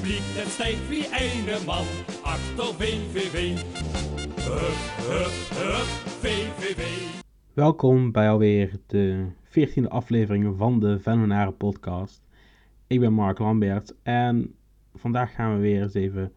publiek, 0.00 0.22
het 0.22 0.48
stijgt 0.48 0.88
wie 0.88 1.04
ene 1.04 1.64
man 1.66 1.86
achter 2.22 2.74
VVV. 2.74 3.58
Hup, 4.48 4.78
hup, 5.10 5.34
hup, 5.60 5.88
VVV. 6.22 6.82
Welkom 7.52 8.12
bij 8.12 8.30
alweer 8.30 8.72
de 8.86 9.26
14e 9.44 9.88
aflevering 9.88 10.56
van 10.56 10.80
de 10.80 10.98
Venonaren 10.98 11.56
podcast. 11.56 12.22
Ik 12.86 13.00
ben 13.00 13.12
Mark 13.12 13.38
Lambert 13.38 13.94
en 14.02 14.54
vandaag 14.94 15.34
gaan 15.34 15.54
we 15.54 15.60
weer 15.60 15.82
eens 15.82 15.94
even 15.94 16.32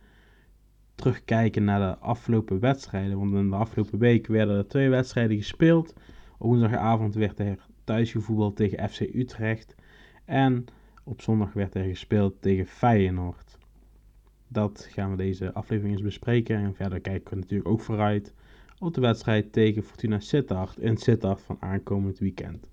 terugkijken 0.96 1.64
naar 1.64 1.80
de 1.80 1.98
afgelopen 1.98 2.60
wedstrijden. 2.60 3.18
Want 3.18 3.34
in 3.34 3.50
de 3.50 3.56
afgelopen 3.56 4.00
week 4.00 4.28
werden 4.28 4.58
er 4.58 4.68
twee 4.68 4.90
wedstrijden 4.90 5.38
gespeeld. 5.38 5.94
Op 6.38 6.48
woensdagavond 6.48 7.16
werd 7.16 7.40
er 7.40 7.66
thuisgevoetbald 7.84 8.56
tegen 8.56 8.90
FC 8.90 9.00
Utrecht. 9.00 9.76
En 10.26 10.66
op 11.04 11.22
zondag 11.22 11.54
werd 11.54 11.76
er 11.76 11.84
gespeeld 11.84 12.42
tegen 12.42 12.66
Feyenoord. 12.66 13.53
Dat 14.54 14.88
gaan 14.92 15.12
we 15.12 15.18
deze 15.18 15.54
aflevering 15.54 15.94
eens 15.94 16.04
bespreken. 16.04 16.58
En 16.58 16.76
verder 16.76 17.00
kijken 17.00 17.30
we 17.34 17.40
natuurlijk 17.40 17.70
ook 17.70 17.82
vooruit 17.82 18.34
op 18.80 18.94
de 18.94 19.02
wedstrijd 19.02 19.52
tegen 19.52 19.84
Fortuna 19.84 20.20
Sittard 20.20 20.78
in 20.78 20.98
Sittard 20.98 21.42
van 21.42 21.58
aankomend 21.60 22.20
weekend. 22.20 22.70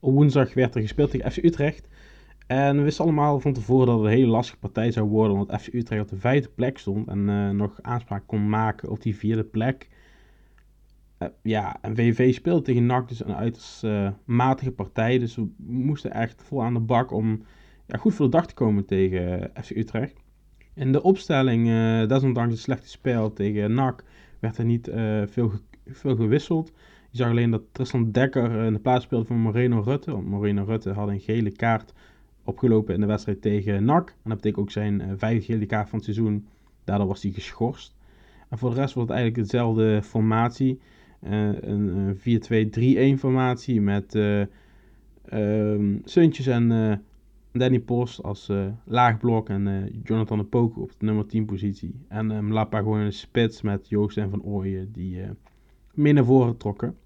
Op 0.00 0.12
woensdag 0.12 0.54
werd 0.54 0.74
er 0.74 0.80
gespeeld 0.80 1.10
tegen 1.10 1.32
FC 1.32 1.36
Utrecht. 1.36 1.88
En 2.46 2.76
we 2.76 2.82
wisten 2.82 3.04
allemaal 3.04 3.40
van 3.40 3.52
tevoren 3.52 3.86
dat 3.86 3.96
het 3.96 4.04
een 4.04 4.12
hele 4.12 4.30
lastige 4.30 4.58
partij 4.58 4.90
zou 4.90 5.08
worden, 5.08 5.36
want 5.36 5.60
FC 5.60 5.74
Utrecht 5.74 6.02
op 6.02 6.08
de 6.08 6.16
vijfde 6.16 6.48
plek 6.48 6.78
stond 6.78 7.08
en 7.08 7.28
uh, 7.28 7.50
nog 7.50 7.82
aanspraak 7.82 8.26
kon 8.26 8.48
maken 8.48 8.90
op 8.90 9.02
die 9.02 9.16
vierde 9.16 9.44
plek. 9.44 9.88
Uh, 11.18 11.28
ja, 11.42 11.76
en 11.80 11.96
VVV 11.96 12.34
speelde 12.34 12.62
tegen 12.62 12.86
NAC 12.86 13.08
dus 13.08 13.24
een 13.24 13.34
uiterst 13.34 13.84
uh, 13.84 14.10
matige 14.24 14.72
partij, 14.72 15.18
dus 15.18 15.36
we 15.36 15.48
moesten 15.56 16.12
echt 16.12 16.42
vol 16.42 16.62
aan 16.62 16.74
de 16.74 16.80
bak 16.80 17.12
om 17.12 17.42
ja, 17.86 17.98
goed 17.98 18.14
voor 18.14 18.24
de 18.24 18.36
dag 18.36 18.46
te 18.46 18.54
komen 18.54 18.84
tegen 18.84 19.50
FC 19.62 19.70
Utrecht. 19.70 20.21
In 20.74 20.92
de 20.92 21.02
opstelling, 21.02 21.66
desondanks 22.08 22.52
het 22.52 22.62
slechte 22.62 22.88
spel 22.88 23.32
tegen 23.32 23.74
NAC, 23.74 24.04
werd 24.38 24.58
er 24.58 24.64
niet 24.64 24.90
veel, 25.26 25.48
ge 25.48 25.60
veel 25.84 26.16
gewisseld. 26.16 26.72
Je 27.10 27.18
zag 27.18 27.30
alleen 27.30 27.50
dat 27.50 27.62
Tristan 27.72 28.10
Dekker 28.10 28.64
in 28.64 28.72
de 28.72 28.78
plaats 28.78 29.04
speelde 29.04 29.26
van 29.26 29.38
Moreno 29.38 29.80
Rutte, 29.80 30.12
want 30.12 30.26
Moreno 30.26 30.64
Rutte 30.64 30.92
had 30.92 31.08
een 31.08 31.20
gele 31.20 31.50
kaart 31.50 31.92
opgelopen 32.44 32.94
in 32.94 33.00
de 33.00 33.06
wedstrijd 33.06 33.42
tegen 33.42 33.84
NAC. 33.84 34.08
En 34.08 34.30
dat 34.30 34.36
betekent 34.36 34.62
ook 34.62 34.70
zijn 34.70 35.00
uh, 35.00 35.12
vijfde 35.16 35.52
gele 35.52 35.66
kaart 35.66 35.88
van 35.88 35.98
het 35.98 36.04
seizoen. 36.04 36.46
Daardoor 36.84 37.06
was 37.06 37.22
hij 37.22 37.32
geschorst. 37.32 37.96
En 38.48 38.58
voor 38.58 38.70
de 38.70 38.76
rest 38.76 38.94
was 38.94 39.02
het 39.02 39.12
eigenlijk 39.12 39.48
dezelfde 39.48 40.02
formatie. 40.02 40.80
Uh, 41.24 41.62
een, 41.62 42.16
een 42.22 43.16
4-2-3-1 43.16 43.20
formatie 43.20 43.80
met 43.80 44.14
uh, 44.14 44.40
um, 45.32 46.00
Suntjes 46.04 46.46
en 46.46 47.02
Danny 47.52 47.80
Post 47.80 48.22
als 48.22 48.50
laagblok 48.84 49.48
en 49.48 49.90
Jonathan 50.02 50.38
de 50.38 50.44
Pook 50.44 50.78
op 50.78 50.90
de 50.98 51.04
nummer 51.04 51.26
10 51.26 51.44
positie. 51.44 52.04
En 52.08 52.46
Mlappa 52.46 52.78
gewoon 52.78 52.98
in 52.98 53.04
de 53.04 53.10
spits 53.10 53.62
met 53.62 53.88
Joost 53.88 54.16
en 54.16 54.30
Van 54.30 54.42
Ooyen 54.42 54.92
die 54.92 55.20
mee 55.94 56.12
naar 56.12 56.24
voren 56.24 56.56
trokken. 56.56 56.96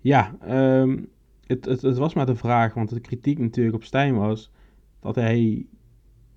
Ja, 0.00 0.36
um, 0.80 1.08
het, 1.46 1.64
het, 1.64 1.82
het, 1.82 1.96
was 1.96 2.14
maar 2.14 2.26
de 2.26 2.36
vraag, 2.36 2.74
want 2.74 2.88
de 2.88 3.00
kritiek 3.00 3.38
natuurlijk 3.38 3.76
op 3.76 3.84
Stijn 3.84 4.14
was 4.14 4.50
dat 5.00 5.14
hij 5.14 5.66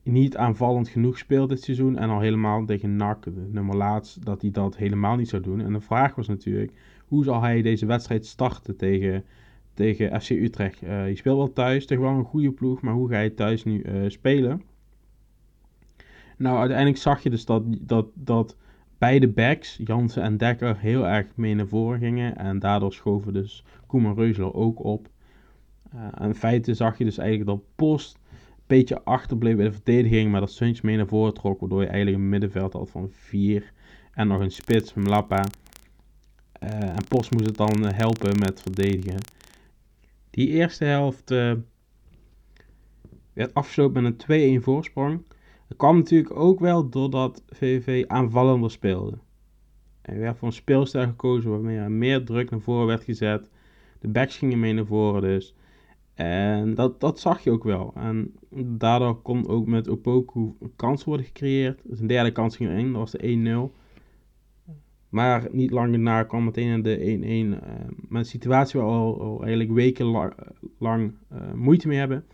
niet 0.03 0.37
aanvallend 0.37 0.87
genoeg 0.87 1.17
speelt 1.17 1.49
dit 1.49 1.63
seizoen. 1.63 1.97
En 1.97 2.09
al 2.09 2.19
helemaal 2.19 2.65
tegen 2.65 2.95
NAC, 2.95 3.23
de 3.23 3.47
nummer 3.51 3.75
laatst, 3.75 4.25
dat 4.25 4.41
hij 4.41 4.51
dat 4.51 4.77
helemaal 4.77 5.15
niet 5.15 5.29
zou 5.29 5.41
doen. 5.41 5.61
En 5.61 5.73
de 5.73 5.79
vraag 5.79 6.15
was 6.15 6.27
natuurlijk, 6.27 6.71
hoe 7.07 7.23
zal 7.23 7.41
hij 7.41 7.61
deze 7.61 7.85
wedstrijd 7.85 8.25
starten 8.25 8.77
tegen, 8.77 9.23
tegen 9.73 10.21
FC 10.21 10.29
Utrecht? 10.29 10.83
Uh, 10.83 11.07
je 11.07 11.15
speelt 11.15 11.37
wel 11.37 11.53
thuis, 11.53 11.85
tegen 11.85 12.03
wel 12.03 12.13
een 12.13 12.23
goede 12.23 12.51
ploeg, 12.51 12.81
maar 12.81 12.93
hoe 12.93 13.09
ga 13.09 13.19
je 13.19 13.33
thuis 13.33 13.63
nu 13.63 13.83
uh, 13.83 14.09
spelen? 14.09 14.61
Nou, 16.37 16.57
uiteindelijk 16.57 16.97
zag 16.97 17.23
je 17.23 17.29
dus 17.29 17.45
dat, 17.45 17.63
dat, 17.79 18.07
dat 18.13 18.55
beide 18.97 19.27
backs, 19.27 19.79
Jansen 19.83 20.23
en 20.23 20.37
Dekker, 20.37 20.77
heel 20.79 21.07
erg 21.07 21.27
mee 21.35 21.55
naar 21.55 21.67
voren 21.67 21.99
gingen. 21.99 22.37
En 22.37 22.59
daardoor 22.59 22.93
schoven 22.93 23.33
dus 23.33 23.63
Koeman 23.87 24.15
Reusler 24.15 24.53
ook 24.53 24.83
op. 24.83 25.09
Uh, 25.95 26.25
in 26.27 26.35
feite 26.35 26.73
zag 26.73 26.97
je 26.97 27.03
dus 27.03 27.17
eigenlijk 27.17 27.49
dat 27.49 27.61
Post 27.75 28.19
een 28.25 28.63
beetje 28.67 29.03
achterbleef 29.03 29.55
bij 29.55 29.65
de 29.65 29.71
verdediging, 29.71 30.31
maar 30.31 30.39
dat 30.39 30.51
Suns 30.51 30.81
mee 30.81 30.97
naar 30.97 31.07
voren 31.07 31.33
trok, 31.33 31.59
waardoor 31.59 31.81
je 31.81 31.87
eigenlijk 31.87 32.17
een 32.17 32.29
middenveld 32.29 32.73
had 32.73 32.89
van 32.89 33.09
4 33.11 33.71
en 34.13 34.27
nog 34.27 34.39
een 34.39 34.51
spits 34.51 34.91
van 34.91 35.03
Lappa. 35.03 35.45
Uh, 36.63 36.69
en 36.69 37.03
Post 37.07 37.31
moest 37.31 37.45
het 37.45 37.57
dan 37.57 37.93
helpen 37.93 38.39
met 38.39 38.61
verdedigen. 38.61 39.17
Die 40.33 40.47
eerste 40.47 40.85
helft 40.85 41.31
uh, 41.31 41.53
werd 43.33 43.53
afgesloten 43.53 44.03
met 44.03 44.25
een 44.27 44.59
2-1 44.59 44.63
voorsprong. 44.63 45.21
Dat 45.67 45.77
kwam 45.77 45.97
natuurlijk 45.97 46.35
ook 46.35 46.59
wel 46.59 46.89
doordat 46.89 47.43
VVV 47.47 48.07
aanvallender 48.07 48.71
speelde. 48.71 49.17
Er 50.01 50.19
werd 50.19 50.37
voor 50.37 50.47
een 50.47 50.53
speelstijl 50.53 51.07
gekozen 51.07 51.51
waarmee 51.51 51.77
er 51.77 51.91
meer 51.91 52.25
druk 52.25 52.49
naar 52.49 52.59
voren 52.59 52.87
werd 52.87 53.03
gezet. 53.03 53.49
De 53.99 54.07
backs 54.07 54.37
gingen 54.37 54.59
mee 54.59 54.73
naar 54.73 54.85
voren 54.85 55.21
dus. 55.21 55.55
En 56.13 56.75
dat, 56.75 56.99
dat 56.99 57.19
zag 57.19 57.43
je 57.43 57.51
ook 57.51 57.63
wel. 57.63 57.93
En 57.95 58.33
daardoor 58.77 59.21
kon 59.21 59.47
ook 59.47 59.65
met 59.65 59.89
Opoku 59.89 60.55
een 60.59 60.75
kans 60.75 61.03
worden 61.03 61.25
gecreëerd. 61.25 61.81
Dus 61.83 61.99
een 61.99 62.07
derde 62.07 62.31
kans 62.31 62.55
ging 62.55 62.69
erin, 62.69 62.91
dat 62.91 63.01
was 63.01 63.11
de 63.11 63.69
1-0. 63.71 63.82
Maar 65.13 65.47
niet 65.51 65.71
lang 65.71 65.89
daarna 65.89 66.23
kwam 66.23 66.43
meteen 66.43 66.81
de 66.81 66.97
1-1. 66.97 66.99
Uh, 66.99 67.59
met 68.07 68.21
een 68.21 68.25
situatie 68.25 68.79
waar 68.79 68.89
we 68.89 68.95
al, 68.95 69.21
al 69.21 69.39
eigenlijk 69.39 69.71
weken 69.71 70.05
lang, 70.05 70.33
lang 70.77 71.13
uh, 71.33 71.53
moeite 71.53 71.87
mee 71.87 71.97
hebben. 71.97 72.25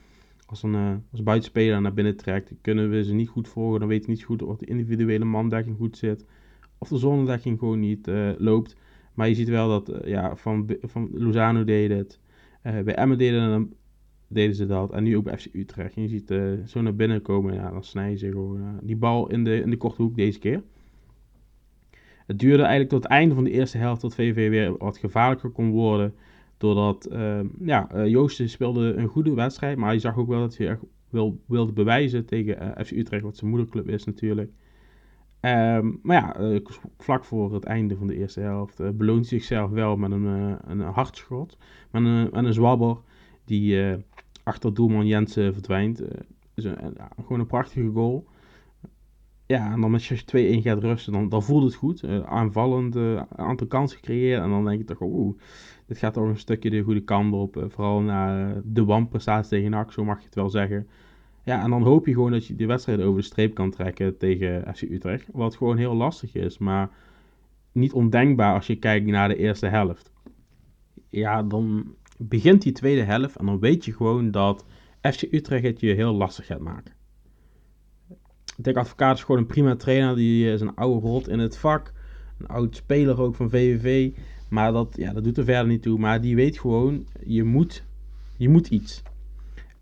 Als 0.45 0.63
een 0.63 0.73
uh, 0.73 0.93
als 1.11 1.23
buitenspeler 1.23 1.81
naar 1.81 1.93
binnen 1.93 2.17
trekt, 2.17 2.53
kunnen 2.61 2.89
we 2.89 3.03
ze 3.03 3.13
niet 3.13 3.27
goed 3.27 3.47
volgen. 3.47 3.79
Dan 3.79 3.89
weten 3.89 4.05
we 4.05 4.11
niet 4.11 4.23
goed 4.23 4.41
of 4.41 4.57
de 4.57 4.65
individuele 4.65 5.25
mandekking 5.25 5.77
goed 5.77 5.97
zit. 5.97 6.25
Of 6.77 6.87
de 6.87 6.97
zonnedekking 6.97 7.59
gewoon 7.59 7.79
niet 7.79 8.07
uh, 8.07 8.29
loopt. 8.37 8.75
Maar 9.13 9.27
je 9.27 9.35
ziet 9.35 9.49
wel 9.49 9.67
dat 9.67 9.89
uh, 9.89 10.11
ja, 10.11 10.35
van, 10.35 10.69
van 10.81 11.09
Luzano 11.13 11.63
deed 11.63 11.89
het. 11.89 12.19
bij 12.61 12.95
Emmen 12.95 13.17
deden, 13.17 13.73
deden, 14.27 14.55
ze 14.55 14.65
dat. 14.65 14.91
En 14.91 15.03
nu 15.03 15.17
ook 15.17 15.23
bij 15.23 15.37
FC 15.37 15.47
Utrecht. 15.53 15.95
En 15.95 16.01
je 16.01 16.07
ziet 16.07 16.33
zo 16.69 16.81
naar 16.81 16.95
binnen 16.95 17.21
komen. 17.21 17.53
Ja, 17.53 17.71
dan 17.71 17.83
snijden 17.83 18.19
ze 18.19 18.31
gewoon 18.31 18.79
die 18.81 18.97
bal 18.97 19.29
in 19.29 19.43
de, 19.43 19.61
in 19.61 19.69
de 19.69 19.77
korte 19.77 20.01
hoek 20.01 20.15
deze 20.15 20.39
keer. 20.39 20.63
Het 22.29 22.39
duurde 22.39 22.61
eigenlijk 22.61 22.89
tot 22.89 23.03
het 23.03 23.11
einde 23.11 23.35
van 23.35 23.43
de 23.43 23.51
eerste 23.51 23.77
helft 23.77 24.01
tot 24.01 24.15
VV 24.15 24.49
weer 24.49 24.77
wat 24.77 24.97
gevaarlijker 24.97 25.49
kon 25.49 25.69
worden. 25.69 26.15
Doordat 26.57 27.09
uh, 27.11 27.39
ja, 27.59 27.89
uh, 27.95 28.07
Joost 28.07 28.49
speelde 28.49 28.93
een 28.93 29.07
goede 29.07 29.33
wedstrijd, 29.33 29.77
maar 29.77 29.93
je 29.93 29.99
zag 29.99 30.17
ook 30.17 30.27
wel 30.27 30.39
dat 30.39 30.57
hij 30.57 30.67
echt 30.67 30.81
wil, 31.09 31.39
wilde 31.45 31.71
bewijzen 31.71 32.25
tegen 32.25 32.63
uh, 32.63 32.85
FC 32.85 32.91
Utrecht, 32.91 33.23
wat 33.23 33.37
zijn 33.37 33.49
moederclub 33.49 33.87
is 33.89 34.05
natuurlijk. 34.05 34.51
Um, 35.41 35.99
maar 36.03 36.15
ja, 36.15 36.59
vlak 36.97 37.25
voor 37.25 37.53
het 37.53 37.63
einde 37.63 37.95
van 37.95 38.07
de 38.07 38.15
eerste 38.15 38.39
helft 38.39 38.97
beloont 38.97 39.29
hij 39.29 39.39
zichzelf 39.39 39.69
wel 39.69 39.95
met 39.95 40.11
een, 40.11 40.57
een 40.67 40.79
hardschot. 40.79 41.57
Met 41.91 42.03
een, 42.03 42.29
met 42.31 42.45
een 42.45 42.53
zwabber 42.53 42.97
die 43.45 43.95
achter 44.43 44.73
doelman 44.73 45.07
Jensen 45.07 45.53
verdwijnt. 45.53 46.01
een, 46.55 46.97
gewoon 47.21 47.39
een 47.39 47.45
prachtige 47.45 47.89
goal. 47.93 48.27
Ja, 49.51 49.71
en 49.71 49.81
dan 49.81 49.93
als 49.93 50.07
je 50.07 50.59
2-1 50.59 50.61
gaat 50.61 50.79
rusten, 50.79 51.13
dan, 51.13 51.29
dan 51.29 51.43
voelt 51.43 51.63
het 51.63 51.75
goed. 51.75 52.03
aanvallend, 52.25 52.95
een 52.95 53.25
aantal 53.35 53.67
kansen 53.67 53.97
gecreëerd. 53.97 54.43
En 54.43 54.49
dan 54.49 54.65
denk 54.65 54.77
je 54.77 54.83
toch, 54.83 55.01
oeh, 55.01 55.37
dit 55.85 55.97
gaat 55.97 56.13
toch 56.13 56.27
een 56.27 56.37
stukje 56.37 56.69
de 56.69 56.81
goede 56.81 57.03
kant 57.03 57.33
op. 57.33 57.57
Uh, 57.57 57.63
vooral 57.67 58.01
naar 58.01 58.61
de 58.63 58.85
wanprestatie 58.85 59.49
tegen 59.49 59.71
NAC, 59.71 59.91
zo 59.91 60.05
mag 60.05 60.19
je 60.19 60.25
het 60.25 60.35
wel 60.35 60.49
zeggen. 60.49 60.87
Ja, 61.43 61.63
en 61.63 61.69
dan 61.69 61.83
hoop 61.83 62.05
je 62.05 62.13
gewoon 62.13 62.31
dat 62.31 62.45
je 62.45 62.55
die 62.55 62.67
wedstrijd 62.67 63.01
over 63.01 63.19
de 63.19 63.25
streep 63.25 63.53
kan 63.53 63.71
trekken 63.71 64.17
tegen 64.17 64.75
FC 64.75 64.81
Utrecht. 64.81 65.27
Wat 65.31 65.55
gewoon 65.55 65.77
heel 65.77 65.95
lastig 65.95 66.35
is, 66.35 66.57
maar 66.57 66.89
niet 67.71 67.93
ondenkbaar 67.93 68.53
als 68.53 68.67
je 68.67 68.75
kijkt 68.75 69.05
naar 69.05 69.27
de 69.27 69.37
eerste 69.37 69.67
helft. 69.67 70.11
Ja, 71.09 71.43
dan 71.43 71.95
begint 72.17 72.61
die 72.61 72.73
tweede 72.73 73.03
helft 73.03 73.35
en 73.35 73.45
dan 73.45 73.59
weet 73.59 73.85
je 73.85 73.93
gewoon 73.93 74.31
dat 74.31 74.65
FC 75.01 75.21
Utrecht 75.31 75.63
het 75.63 75.79
je 75.79 75.93
heel 75.93 76.13
lastig 76.13 76.45
gaat 76.45 76.61
maken. 76.61 76.97
Dick 78.61 78.77
Advocaat 78.77 79.17
is 79.17 79.23
gewoon 79.23 79.41
een 79.41 79.47
prima 79.47 79.75
trainer. 79.75 80.15
Die 80.15 80.51
is 80.51 80.61
een 80.61 80.75
oude 80.75 81.07
rot 81.07 81.27
in 81.27 81.39
het 81.39 81.57
vak. 81.57 81.93
Een 82.37 82.47
oud 82.47 82.75
speler 82.75 83.21
ook 83.21 83.35
van 83.35 83.49
VVV. 83.49 84.11
Maar 84.49 84.71
dat, 84.71 84.95
ja, 84.97 85.13
dat 85.13 85.23
doet 85.23 85.37
er 85.37 85.43
verder 85.43 85.67
niet 85.67 85.81
toe. 85.81 85.99
Maar 85.99 86.21
die 86.21 86.35
weet 86.35 86.59
gewoon, 86.59 87.07
je 87.25 87.43
moet, 87.43 87.83
je 88.37 88.49
moet 88.49 88.67
iets. 88.67 89.01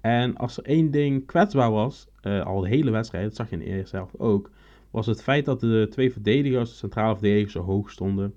En 0.01 0.35
als 0.35 0.57
er 0.57 0.63
één 0.63 0.91
ding 0.91 1.25
kwetsbaar 1.25 1.71
was, 1.71 2.07
uh, 2.23 2.45
al 2.45 2.61
de 2.61 2.67
hele 2.67 2.91
wedstrijd, 2.91 3.23
dat 3.23 3.35
zag 3.35 3.49
je 3.49 3.55
in 3.55 3.61
de 3.61 3.65
eerste 3.65 3.95
helft 3.95 4.19
ook, 4.19 4.49
was 4.91 5.05
het 5.05 5.23
feit 5.23 5.45
dat 5.45 5.59
de 5.59 5.87
twee 5.89 6.11
verdedigers, 6.11 6.69
de 6.69 6.75
centrale 6.75 7.13
verdedigers, 7.13 7.53
zo 7.53 7.61
hoog 7.61 7.91
stonden. 7.91 8.33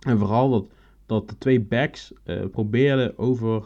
En 0.00 0.18
vooral 0.18 0.50
dat, 0.50 0.66
dat 1.06 1.28
de 1.28 1.38
twee 1.38 1.60
backs 1.60 2.12
uh, 2.24 2.46
probeerden 2.46 3.18
over, 3.18 3.64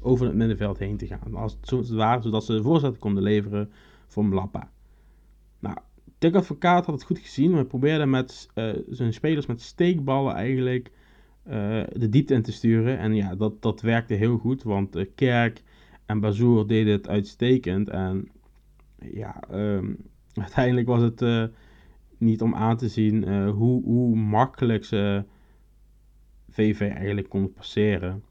over 0.00 0.26
het 0.26 0.34
middenveld 0.34 0.78
heen 0.78 0.96
te 0.96 1.06
gaan. 1.06 1.34
Als 1.34 1.52
het 1.52 1.68
zo 1.68 1.82
zodat 1.82 2.44
ze 2.44 2.52
de 2.52 2.62
voorzet 2.62 2.98
konden 2.98 3.22
leveren 3.22 3.70
voor 4.06 4.24
Mlappa. 4.24 4.70
Dick 6.18 6.34
Advocaat 6.34 6.86
had 6.86 6.94
het 6.94 7.04
goed 7.04 7.18
gezien. 7.18 7.54
Hij 7.54 7.64
probeerde 7.64 8.06
met 8.06 8.48
uh, 8.54 8.70
zijn 8.88 9.12
spelers 9.12 9.46
met 9.46 9.60
steekballen 9.60 10.34
eigenlijk 10.34 10.90
uh, 11.46 11.52
de 11.92 12.08
diepte 12.08 12.34
in 12.34 12.42
te 12.42 12.52
sturen. 12.52 12.98
En 12.98 13.14
ja, 13.14 13.34
dat, 13.34 13.62
dat 13.62 13.80
werkte 13.80 14.14
heel 14.14 14.38
goed, 14.38 14.62
want 14.62 14.96
uh, 14.96 15.04
Kerk 15.14 15.62
en 16.06 16.20
Bazoer 16.20 16.66
deden 16.66 16.92
het 16.92 17.08
uitstekend. 17.08 17.88
En 17.88 18.28
ja, 19.12 19.40
ehm, 19.50 19.94
uiteindelijk 20.44 20.86
was 20.86 21.02
het 21.02 21.22
eh, 21.22 21.44
niet 22.18 22.42
om 22.42 22.54
aan 22.54 22.76
te 22.76 22.88
zien 22.88 23.24
eh, 23.24 23.50
hoe, 23.50 23.82
hoe 23.82 24.16
makkelijk 24.16 24.84
ze 24.84 25.24
VV 26.48 26.80
eigenlijk 26.80 27.28
kon 27.28 27.52
passeren. 27.52 28.22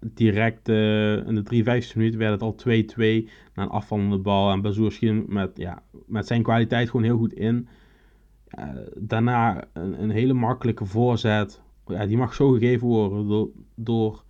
Direct 0.00 0.68
uh, 0.68 1.26
in 1.26 1.34
de 1.34 1.42
53 1.42 1.94
minuten 1.96 2.18
werd 2.18 2.32
het 2.32 2.42
al 2.42 2.56
2-2 2.68 3.28
na 3.54 3.62
een 3.62 3.68
afvallende 3.68 4.18
bal. 4.18 4.50
En 4.50 4.60
Bazoer 4.60 4.92
schiet 4.92 5.26
met, 5.28 5.50
ja, 5.56 5.82
met 6.06 6.26
zijn 6.26 6.42
kwaliteit 6.42 6.90
gewoon 6.90 7.06
heel 7.06 7.16
goed 7.16 7.32
in. 7.32 7.68
daarna 8.94 9.64
een, 9.72 10.02
een, 10.02 10.10
hele 10.10 10.32
makkelijke 10.32 10.84
voorzet. 10.84 11.60
Ja, 11.86 12.06
die 12.06 12.16
mag 12.16 12.34
zo 12.34 12.50
gegeven 12.50 12.86
worden 12.86 13.28
door, 13.28 13.50
door 13.74 14.24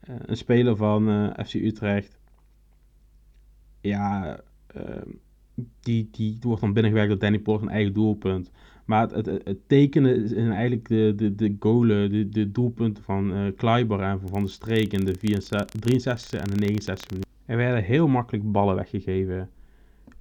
een 0.00 0.36
speler 0.36 0.76
van 0.76 1.32
FC 1.46 1.54
Utrecht. 1.54 2.18
Ja, 3.80 4.40
die, 5.80 6.08
die 6.10 6.38
wordt 6.40 6.60
dan 6.60 6.72
binnengewerkt 6.72 7.10
door 7.10 7.20
Danny 7.20 7.38
Poort, 7.38 7.62
een 7.62 7.68
eigen 7.68 7.92
doelpunt. 7.92 8.50
Maar 8.84 9.08
het, 9.10 9.26
het, 9.26 9.58
tekenen 9.66 10.28
zijn 10.28 10.52
eigenlijk 10.52 10.88
de, 10.88 11.12
de, 11.16 11.34
de 11.34 11.56
goalen, 11.58 12.10
de, 12.10 12.28
de 12.28 12.50
doelpunten 12.50 13.04
van 13.04 13.32
uh, 13.32 13.52
Kleiber 13.56 14.00
en 14.00 14.20
van 14.24 14.42
de 14.42 14.48
Streek 14.48 14.92
in 14.92 15.04
de 15.04 15.16
63 15.16 16.40
en 16.40 16.50
de 16.50 16.56
69 16.56 17.10
minuten. 17.10 17.30
Er 17.46 17.56
werden 17.56 17.82
heel 17.82 18.08
makkelijk 18.08 18.52
ballen 18.52 18.74
weggegeven. 18.74 19.50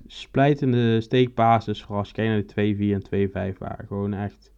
Splijtende 0.08 1.02
steekpases, 1.02 1.82
vooral 1.82 1.98
als 1.98 2.08
je 2.08 2.14
kijkt 2.14 2.56
naar 2.56 2.66
de 2.66 2.76
2-4 2.76 3.12
en 3.12 3.54
2-5, 3.54 3.58
waren 3.58 3.88
gewoon 3.88 4.14
echt 4.14 4.52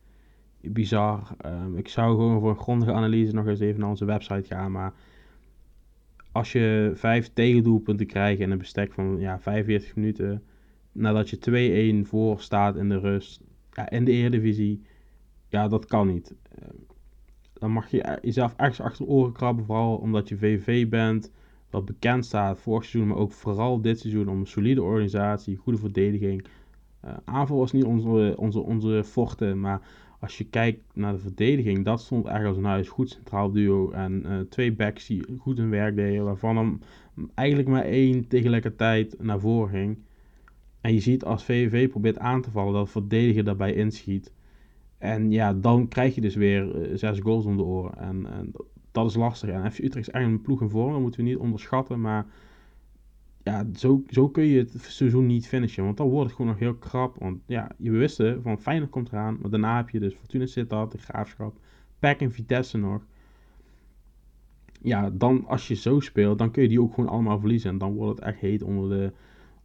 bizar. 0.62 1.36
Um, 1.46 1.78
ik 1.78 1.88
zou 1.88 2.16
gewoon 2.16 2.40
voor 2.40 2.50
een 2.50 2.60
grondige 2.60 2.94
analyse 2.94 3.34
nog 3.34 3.48
eens 3.48 3.60
even 3.60 3.80
naar 3.80 3.90
onze 3.90 4.06
website 4.06 4.56
gaan, 4.56 4.72
maar 4.72 4.94
als 6.32 6.52
je 6.52 6.92
vijf 6.96 7.30
tegendoelpunten 7.34 8.06
krijgt 8.06 8.40
in 8.40 8.52
een 8.52 8.58
bestek 8.58 8.94
van 8.94 9.20
ja, 9.20 9.40
45 9.40 9.96
minuten, 9.96 10.44
nadat 10.92 11.30
je 11.30 12.04
2-1 12.04 12.08
voor 12.08 12.42
staat 12.42 12.76
in 12.76 12.90
de 12.90 13.00
rust, 13.00 13.42
ja, 13.76 13.90
in 13.90 14.06
de 14.06 14.12
Eredivisie, 14.12 14.82
ja, 15.48 15.68
dat 15.68 15.86
kan 15.86 16.08
niet. 16.08 16.36
Ehm, 16.56 16.76
dan 17.54 17.72
mag 17.72 17.92
je 17.92 18.20
jezelf 18.22 18.54
ergens 18.58 18.82
achter 18.82 19.06
de 19.06 19.12
oren 19.12 19.34
krabben, 19.34 19.66
vooral 19.66 19.96
omdat 19.96 20.30
je 20.30 20.38
VV 20.38 20.90
bent, 20.90 21.32
wat 21.70 21.86
bekend 21.86 22.26
staat 22.26 22.60
vorig 22.60 22.86
seizoen, 22.86 23.12
maar 23.12 23.22
ook 23.22 23.32
vooral 23.32 23.82
dit 23.82 24.00
seizoen 24.00 24.30
om 24.30 24.40
een 24.40 24.48
solide 24.48 24.84
organisatie, 24.84 25.56
goede 25.56 25.80
verdediging. 25.80 26.46
Uh, 27.06 27.12
aanval 27.26 27.58
was 27.58 27.72
niet 27.72 27.84
onze, 27.84 28.34
onze, 28.38 28.60
onze 28.60 29.04
forte, 29.04 29.54
maar 29.54 29.82
als 30.20 30.38
je 30.38 30.44
kijkt 30.44 30.82
naar 30.94 31.14
de 31.14 31.20
verdediging, 31.20 31.86
dat 31.86 32.02
stond 32.02 32.26
erg 32.26 32.46
als 32.48 32.58
een 32.58 32.64
huis. 32.64 32.90
Goed 32.90 33.10
centraal 33.10 33.52
duo 33.52 33.92
en 33.92 34.24
uh, 34.26 34.40
twee 34.40 34.74
backs 34.74 35.08
die 35.08 35.24
goed 35.40 35.58
hun 35.58 35.70
werk 35.70 35.96
deden, 35.96 36.24
waarvan 36.24 36.58
hem 36.58 36.80
eigenlijk 37.34 37.70
maar 37.70 37.84
één 37.84 38.28
tegelijkertijd 38.28 39.16
naar 39.22 39.40
voren 39.40 39.70
ging. 39.70 39.98
En 40.86 40.94
je 40.94 41.00
ziet 41.00 41.24
als 41.24 41.44
VVV 41.44 41.90
probeert 41.90 42.20
aan 42.20 42.42
te 42.42 42.52
vallen, 42.52 42.74
dat 42.74 42.90
verdediger 42.90 43.44
daarbij 43.44 43.74
inschiet. 43.74 44.34
En 44.98 45.32
ja, 45.32 45.54
dan 45.54 45.88
krijg 45.88 46.16
je 46.16 46.22
dus 46.22 46.36
weer 46.36 46.90
uh, 46.90 46.98
zes 46.98 47.20
goals 47.20 47.46
om 47.46 47.58
de 47.58 47.64
oren. 47.64 47.98
En, 47.98 48.26
en, 48.26 48.52
dat 48.92 49.10
is 49.10 49.16
lastig. 49.16 49.50
En 49.50 49.72
FC 49.72 49.78
Utrecht 49.78 50.08
is 50.08 50.14
eigenlijk 50.14 50.44
een 50.44 50.48
ploeg 50.48 50.62
in 50.62 50.70
vorm, 50.70 50.92
dat 50.92 51.02
moeten 51.02 51.24
we 51.24 51.30
niet 51.30 51.38
onderschatten. 51.38 52.02
Maar 52.02 52.26
ja, 53.44 53.66
zo, 53.76 54.04
zo 54.08 54.30
kun 54.30 54.44
je 54.44 54.60
het 54.60 54.76
seizoen 54.82 55.26
niet 55.26 55.48
finishen. 55.48 55.84
Want 55.84 55.98
dan 55.98 56.10
wordt 56.10 56.26
het 56.26 56.36
gewoon 56.36 56.52
nog 56.52 56.60
heel 56.60 56.76
krap. 56.76 57.16
Want 57.20 57.40
ja, 57.46 57.72
je 57.78 57.92
wisten 57.92 58.42
van 58.42 58.62
Feyenoord 58.62 58.92
komt 58.92 59.08
eraan. 59.08 59.38
Maar 59.42 59.50
daarna 59.52 59.78
heb 59.78 59.90
je 59.90 60.00
dus 60.00 60.14
Fortuna 60.14 60.46
Sittard, 60.46 60.92
de 60.92 60.98
Graafschap, 60.98 61.60
PEC 62.00 62.22
en 62.22 62.32
Vitesse 62.32 62.78
nog. 62.78 63.06
Ja, 64.82 65.10
dan 65.10 65.46
als 65.48 65.68
je 65.68 65.76
zo 65.76 66.00
speelt, 66.00 66.38
dan 66.38 66.52
kun 66.52 66.64
je 66.64 66.70
die 66.70 66.82
ook 66.82 66.94
gewoon 66.94 67.10
allemaal 67.10 67.40
verliezen. 67.40 67.70
En 67.70 67.78
dan 67.78 67.94
wordt 67.94 68.20
het 68.20 68.28
echt 68.28 68.40
heet 68.40 68.64
onder 68.64 68.90
de, 68.90 69.12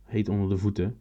heet 0.04 0.28
onder 0.28 0.48
de 0.48 0.56
voeten. 0.56 0.96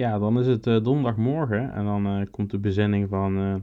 Ja, 0.00 0.18
dan 0.18 0.38
is 0.38 0.46
het 0.46 0.66
uh, 0.66 0.82
donderdagmorgen. 0.82 1.72
En 1.72 1.84
dan 1.84 2.06
uh, 2.06 2.26
komt 2.30 2.50
de 2.50 2.58
bezinning 2.58 3.08
van... 3.08 3.38
Uh, 3.38 3.54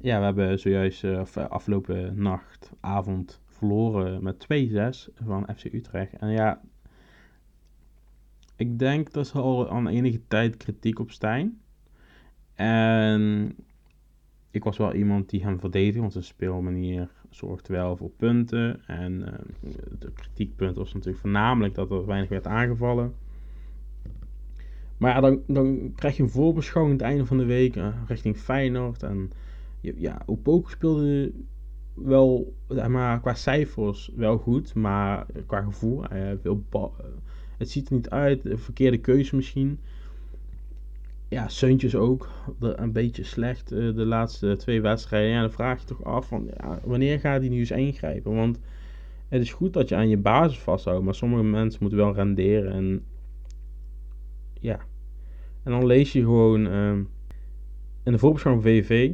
ja, 0.00 0.18
we 0.18 0.24
hebben 0.24 0.58
zojuist 0.58 1.04
afgelopen 1.34 2.22
nacht, 2.22 2.72
avond 2.80 3.40
verloren 3.46 4.22
met 4.22 4.44
2-6 4.44 5.14
van 5.24 5.48
FC 5.56 5.64
Utrecht. 5.64 6.12
En 6.12 6.30
ja, 6.30 6.60
ik 8.56 8.78
denk 8.78 9.12
dat 9.12 9.26
ze 9.26 9.38
al 9.38 9.70
aan 9.70 9.88
enige 9.88 10.20
tijd 10.28 10.56
kritiek 10.56 10.98
op 10.98 11.10
Stijn. 11.10 11.60
En 12.54 13.54
ik 14.50 14.64
was 14.64 14.76
wel 14.76 14.94
iemand 14.94 15.30
die 15.30 15.42
hem 15.42 15.60
verdedigde, 15.60 16.00
want 16.00 16.12
zijn 16.12 16.24
speelmanier 16.24 17.10
zorgde 17.30 17.72
wel 17.72 17.96
voor 17.96 18.10
punten. 18.10 18.86
En 18.86 19.18
de 19.98 20.12
kritiekpunt 20.12 20.76
was 20.76 20.92
natuurlijk 20.92 21.20
voornamelijk 21.20 21.74
dat 21.74 21.90
er 21.90 22.06
weinig 22.06 22.28
werd 22.28 22.46
aangevallen. 22.46 23.14
Maar 24.98 25.14
ja, 25.14 25.20
dan, 25.20 25.42
dan 25.46 25.92
krijg 25.94 26.16
je 26.16 26.22
een 26.22 26.30
voorbeschouwing 26.30 26.98
het 26.98 27.08
einde 27.08 27.26
van 27.26 27.38
de 27.38 27.44
week 27.44 27.76
uh, 27.76 27.88
richting 28.06 28.36
Feyenoord. 28.36 29.02
En 29.02 29.30
ja, 29.80 30.22
Opoku 30.26 30.70
speelde 30.70 31.32
wel, 31.94 32.54
maar 32.88 33.20
qua 33.20 33.34
cijfers 33.34 34.10
wel 34.16 34.38
goed, 34.38 34.74
maar 34.74 35.26
qua 35.46 35.62
gevoel, 35.62 36.04
veel 36.42 36.64
het 37.56 37.70
ziet 37.70 37.88
er 37.88 37.94
niet 37.94 38.10
uit, 38.10 38.40
verkeerde 38.44 38.98
keuze 38.98 39.36
misschien. 39.36 39.78
Ja, 41.28 41.48
Seuntjes 41.48 41.94
ook, 41.94 42.28
een 42.60 42.92
beetje 42.92 43.24
slecht 43.24 43.72
eh, 43.72 43.78
de 43.78 44.04
laatste 44.04 44.56
twee 44.56 44.80
wedstrijden. 44.80 45.30
Ja, 45.30 45.40
dan 45.40 45.50
vraag 45.50 45.80
je 45.80 45.86
toch 45.86 46.04
af 46.04 46.26
van, 46.26 46.50
ja, 46.56 46.80
wanneer 46.84 47.20
gaat 47.20 47.40
hij 47.40 47.48
nu 47.48 47.58
eens 47.58 47.70
ingrijpen? 47.70 48.34
Want 48.34 48.58
het 49.28 49.42
is 49.42 49.52
goed 49.52 49.72
dat 49.72 49.88
je 49.88 49.94
aan 49.94 50.08
je 50.08 50.16
basis 50.16 50.58
vasthoudt, 50.58 51.04
maar 51.04 51.14
sommige 51.14 51.42
mensen 51.42 51.80
moeten 51.80 51.98
wel 51.98 52.14
renderen. 52.14 52.72
En 52.72 53.04
ja, 54.66 54.78
en 55.62 55.72
dan 55.72 55.86
lees 55.86 56.12
je 56.12 56.20
gewoon 56.20 56.66
uh, 56.66 56.92
in 58.02 58.12
de 58.12 58.18
voorbeschouwing 58.18 58.64
van 58.64 58.72
VV, 58.72 59.12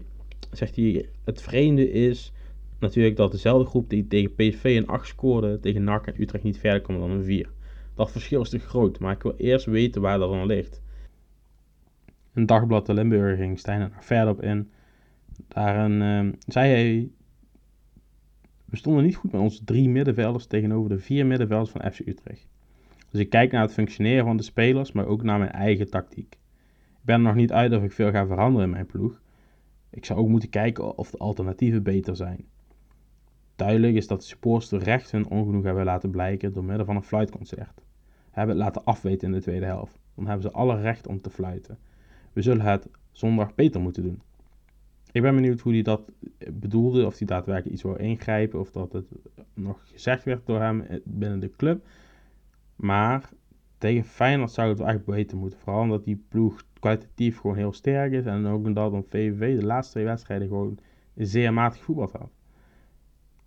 zegt 0.50 0.76
hij, 0.76 1.08
het 1.24 1.42
vreemde 1.42 1.90
is 1.90 2.32
natuurlijk 2.78 3.16
dat 3.16 3.32
dezelfde 3.32 3.68
groep 3.68 3.90
die 3.90 4.06
tegen 4.06 4.34
PSV 4.34 4.64
een 4.64 4.86
8 4.86 5.06
scoorde, 5.06 5.60
tegen 5.60 5.84
NAC 5.84 6.06
en 6.06 6.20
Utrecht 6.20 6.44
niet 6.44 6.58
verder 6.58 6.80
komt 6.80 6.98
dan 6.98 7.10
een 7.10 7.24
4. 7.24 7.50
Dat 7.94 8.10
verschil 8.10 8.40
is 8.40 8.48
te 8.48 8.58
groot, 8.58 8.98
maar 8.98 9.12
ik 9.12 9.22
wil 9.22 9.34
eerst 9.36 9.66
weten 9.66 10.00
waar 10.00 10.18
dat 10.18 10.30
dan 10.30 10.46
ligt. 10.46 10.82
Een 12.32 12.46
dagblad 12.46 12.86
de 12.86 12.94
Limburger 12.94 13.36
ging 13.36 13.58
Stijn 13.58 13.80
er 13.80 13.90
nog 13.94 14.04
verder 14.04 14.32
op 14.32 14.42
in. 14.42 14.70
Daarin 15.48 16.00
uh, 16.00 16.32
zei 16.46 16.70
hij, 16.70 17.10
we 18.64 18.76
stonden 18.76 19.04
niet 19.04 19.16
goed 19.16 19.32
met 19.32 19.40
onze 19.40 19.64
drie 19.64 19.88
middenvelders 19.88 20.46
tegenover 20.46 20.90
de 20.90 20.98
vier 20.98 21.26
middenvelders 21.26 21.70
van 21.70 21.92
FC 21.92 21.98
Utrecht. 21.98 22.51
Dus 23.12 23.20
ik 23.20 23.30
kijk 23.30 23.52
naar 23.52 23.62
het 23.62 23.72
functioneren 23.72 24.24
van 24.24 24.36
de 24.36 24.42
spelers, 24.42 24.92
maar 24.92 25.06
ook 25.06 25.22
naar 25.22 25.38
mijn 25.38 25.50
eigen 25.50 25.90
tactiek. 25.90 26.32
Ik 26.90 27.08
ben 27.08 27.14
er 27.14 27.22
nog 27.22 27.34
niet 27.34 27.52
uit 27.52 27.72
of 27.72 27.82
ik 27.82 27.92
veel 27.92 28.10
ga 28.10 28.26
veranderen 28.26 28.66
in 28.66 28.72
mijn 28.72 28.86
ploeg. 28.86 29.20
Ik 29.90 30.04
zou 30.04 30.18
ook 30.18 30.28
moeten 30.28 30.48
kijken 30.48 30.98
of 30.98 31.10
de 31.10 31.18
alternatieven 31.18 31.82
beter 31.82 32.16
zijn. 32.16 32.44
Duidelijk 33.56 33.94
is 33.94 34.06
dat 34.06 34.20
de 34.20 34.26
supporters 34.26 34.68
terecht 34.68 35.10
hun 35.10 35.28
ongenoeg 35.28 35.64
hebben 35.64 35.84
laten 35.84 36.10
blijken 36.10 36.52
door 36.52 36.64
middel 36.64 36.84
van 36.84 36.96
een 36.96 37.02
fluitconcert. 37.02 37.82
Hebben 38.30 38.56
het 38.56 38.64
laten 38.64 38.84
afweten 38.84 39.28
in 39.28 39.34
de 39.34 39.40
tweede 39.40 39.66
helft. 39.66 39.98
Dan 40.14 40.26
hebben 40.26 40.42
ze 40.42 40.52
alle 40.52 40.80
recht 40.80 41.06
om 41.06 41.20
te 41.20 41.30
fluiten. 41.30 41.78
We 42.32 42.42
zullen 42.42 42.64
het 42.64 42.88
zondag 43.10 43.54
beter 43.54 43.80
moeten 43.80 44.02
doen. 44.02 44.22
Ik 45.12 45.22
ben 45.22 45.34
benieuwd 45.34 45.60
hoe 45.60 45.72
hij 45.72 45.82
dat 45.82 46.12
bedoelde, 46.52 47.06
of 47.06 47.18
hij 47.18 47.26
daadwerkelijk 47.26 47.74
iets 47.74 47.82
wil 47.82 47.96
ingrijpen, 47.96 48.60
of 48.60 48.70
dat 48.70 48.92
het 48.92 49.06
nog 49.54 49.88
gezegd 49.88 50.24
werd 50.24 50.46
door 50.46 50.60
hem 50.60 50.84
binnen 51.04 51.40
de 51.40 51.50
club. 51.56 51.84
Maar 52.76 53.30
tegen 53.78 54.04
Feyenoord 54.04 54.50
zou 54.50 54.68
het 54.68 54.78
wel 54.78 54.88
echt 54.88 55.04
beter 55.04 55.36
moeten. 55.36 55.58
Vooral 55.58 55.82
omdat 55.82 56.04
die 56.04 56.24
ploeg 56.28 56.64
kwalitatief 56.80 57.38
gewoon 57.38 57.56
heel 57.56 57.72
sterk 57.72 58.12
is. 58.12 58.24
En 58.24 58.46
ook 58.46 58.64
omdat 58.64 58.92
een 58.92 59.06
VVV 59.08 59.58
de 59.58 59.66
laatste 59.66 59.92
twee 59.92 60.04
wedstrijden 60.04 60.48
gewoon 60.48 60.78
zeer 61.14 61.52
matig 61.52 61.82
voetbal 61.82 62.10
had. 62.12 62.30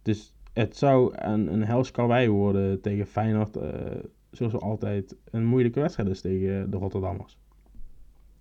Dus 0.01 0.35
het 0.53 0.77
zou 0.77 1.13
een, 1.15 1.53
een 1.53 1.63
hels 1.63 1.91
worden 2.27 2.81
tegen 2.81 3.05
Feyenoord. 3.05 3.57
Uh, 3.57 3.63
zoals 4.31 4.53
altijd 4.53 5.15
een 5.31 5.45
moeilijke 5.45 5.79
wedstrijd 5.79 6.09
is 6.09 6.21
tegen 6.21 6.71
de 6.71 6.77
Rotterdammers. 6.77 7.37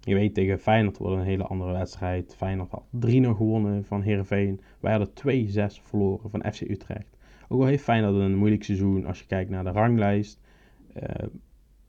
Je 0.01 0.15
weet, 0.15 0.35
tegen 0.35 0.59
Feyenoord 0.59 0.99
wordt 0.99 1.17
een 1.17 1.23
hele 1.23 1.47
andere 1.47 1.73
wedstrijd. 1.73 2.35
Feyenoord 2.37 2.71
had 2.71 2.85
3-0 2.85 2.91
gewonnen 3.37 3.85
van 3.85 4.03
Heerenveen. 4.03 4.61
Wij 4.81 4.93
hadden 4.93 5.49
2-6 5.79 5.83
verloren 5.83 6.31
van 6.31 6.53
FC 6.53 6.61
Utrecht. 6.61 7.17
Ook 7.49 7.61
al 7.61 7.67
heeft 7.67 7.83
Feyenoord 7.83 8.15
een 8.15 8.37
moeilijk 8.37 8.65
seizoen 8.65 9.07
als 9.07 9.19
je 9.19 9.27
kijkt 9.27 9.51
naar 9.51 9.65
de 9.65 9.71
ranglijst. 9.71 10.41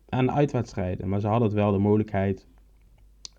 En 0.05 0.25
de 0.25 0.31
uitwedstrijden. 0.31 1.09
Maar 1.09 1.19
ze 1.19 1.27
hadden 1.27 1.53
wel 1.53 1.71
de 1.71 1.77
mogelijkheid 1.77 2.47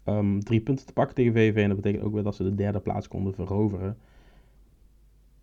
um, 0.05 0.41
drie 0.41 0.61
punten 0.61 0.87
te 0.87 0.93
pakken 0.93 1.15
tegen 1.15 1.33
VV. 1.33 1.57
En 1.57 1.69
dat 1.69 1.77
betekent 1.77 2.03
ook 2.03 2.13
weer 2.13 2.23
dat 2.23 2.35
ze 2.35 2.43
de 2.43 2.55
derde 2.55 2.81
plaats 2.81 3.09
konden 3.09 3.35
veroveren 3.35 3.97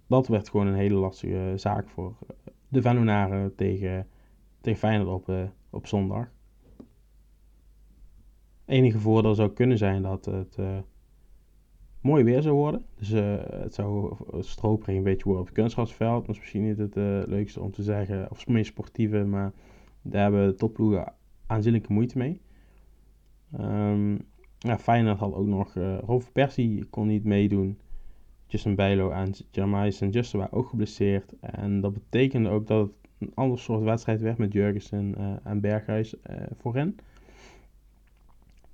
dat 0.07 0.27
werd 0.27 0.49
gewoon 0.49 0.67
een 0.67 0.75
hele 0.75 0.95
lastige 0.95 1.53
zaak 1.55 1.89
voor 1.89 2.13
de 2.67 2.81
Venonaren 2.81 3.55
tegen, 3.55 4.07
tegen 4.61 4.79
Feyenoord 4.79 5.09
op, 5.09 5.29
uh, 5.29 5.43
op 5.69 5.87
zondag. 5.87 6.27
Enige 8.65 8.99
voordeel 8.99 9.35
zou 9.35 9.49
kunnen 9.49 9.77
zijn 9.77 10.01
dat 10.01 10.25
het 10.25 10.57
mooi 12.01 12.23
weer 12.23 12.41
zou 12.41 12.55
worden. 12.55 12.85
Dus 12.95 13.09
het 13.09 13.73
zou 13.73 14.15
stroperig 14.39 14.95
een 14.95 15.03
beetje 15.03 15.23
worden 15.23 15.41
op 15.41 15.47
het 15.47 15.57
kunstgrasveld. 15.57 16.25
Dat 16.25 16.35
is 16.35 16.41
misschien 16.41 16.63
niet 16.63 16.77
het 16.77 16.95
leukste 17.27 17.61
om 17.61 17.71
te 17.71 17.83
zeggen, 17.83 18.31
of 18.31 18.47
meer 18.47 18.65
sportieve, 18.65 19.23
maar 19.23 19.53
Daar 20.03 20.21
hebben 20.21 20.47
de 20.47 20.55
topploegen 20.55 21.13
aanzienlijke 21.47 21.93
moeite 21.93 22.17
mee. 22.17 22.41
Um, 23.59 24.19
ja, 24.57 24.79
Feyenoord 24.79 25.19
had 25.19 25.33
ook 25.33 25.47
nog 25.47 25.75
uh, 25.75 25.97
Rolf 25.99 26.31
Persie 26.31 26.85
kon 26.85 27.07
niet 27.07 27.23
meedoen. 27.23 27.77
Justin 28.47 28.75
Bijlo 28.75 29.09
en 29.09 29.33
Jeremiah 29.51 29.91
St. 29.91 30.13
Justin 30.13 30.39
waren 30.39 30.57
ook 30.57 30.69
geblesseerd. 30.69 31.33
En 31.39 31.81
dat 31.81 31.93
betekende 31.93 32.49
ook 32.49 32.67
dat 32.67 32.87
het 32.87 32.95
een 33.17 33.31
ander 33.33 33.59
soort 33.59 33.83
wedstrijd 33.83 34.21
werd 34.21 34.37
met 34.37 34.53
Jurgensen 34.53 35.15
uh, 35.17 35.33
en 35.43 35.59
Berghuis 35.59 36.15
uh, 36.15 36.35
voorin. 36.57 36.97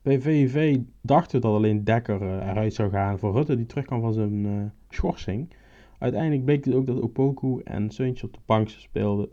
Bij 0.02 0.22
VVV 0.22 0.80
dachten 1.02 1.42
dat 1.42 1.54
alleen 1.54 1.84
Dekker 1.84 2.22
eruit 2.22 2.74
zou 2.74 2.90
gaan 2.90 3.20
voor 3.20 3.34
Rutte, 3.34 3.56
die 3.56 3.66
terugkwam 3.66 4.02
van 4.02 4.14
zijn 4.14 4.74
schorsing. 4.90 5.54
Uiteindelijk 6.00 6.46
bleek 6.46 6.66
het 6.66 6.74
ook 6.74 6.88
dat 6.88 7.02
Opoku 7.02 7.62
en 7.64 7.90
Suntje 7.90 8.26
op 8.26 8.34
de 8.34 8.40
bank 8.46 8.70
speelden, 8.70 9.30